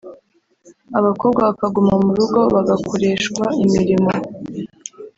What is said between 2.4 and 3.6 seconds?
bagakoreshwa